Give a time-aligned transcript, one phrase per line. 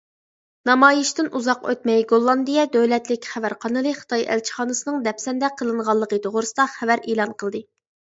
[0.69, 7.67] نامايىشتىن ئۇزاق ئۆتمەي، گوللاندىيە دۆلەتلىك خەۋەر قانىلى خىتاي ئەلچىخانىسىنىڭ دەپسەندە قىلىنغانلىقى توغرىسىدا خەۋەر ئېلان قىلدى.